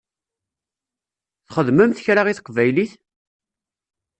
[1.45, 2.93] Txedmemt kra i teqbaylit?